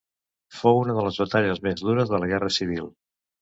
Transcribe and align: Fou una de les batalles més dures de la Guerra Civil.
Fou 0.61 0.79
una 0.83 0.95
de 0.99 1.03
les 1.07 1.19
batalles 1.23 1.61
més 1.67 1.85
dures 1.89 2.15
de 2.15 2.21
la 2.25 2.31
Guerra 2.33 2.51
Civil. 2.57 2.91